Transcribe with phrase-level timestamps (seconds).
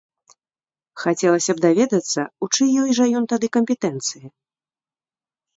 [1.01, 4.25] Хацелася б даведацца, у чыёй жа ён тады кампетэнцыі?